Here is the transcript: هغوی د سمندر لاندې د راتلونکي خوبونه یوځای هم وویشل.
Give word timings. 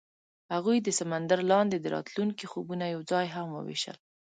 هغوی 0.53 0.77
د 0.81 0.89
سمندر 0.99 1.39
لاندې 1.51 1.77
د 1.79 1.85
راتلونکي 1.95 2.45
خوبونه 2.51 2.85
یوځای 2.95 3.25
هم 3.35 3.47
وویشل. 3.51 3.97